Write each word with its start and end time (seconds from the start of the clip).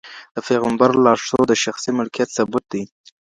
د 0.35 0.37
پيغمبر 0.47 0.89
لارښوود 1.05 1.47
د 1.49 1.53
شخصي 1.63 1.89
ملکيت 1.99 2.29
ثبوت 2.37 2.65
دی. 2.73 2.83